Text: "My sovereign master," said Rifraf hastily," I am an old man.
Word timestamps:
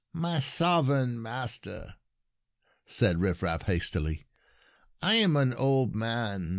"My 0.27 0.39
sovereign 0.39 1.21
master," 1.21 1.93
said 2.87 3.17
Rifraf 3.21 3.61
hastily," 3.67 4.25
I 5.03 5.13
am 5.13 5.35
an 5.37 5.53
old 5.53 5.93
man. 5.95 6.49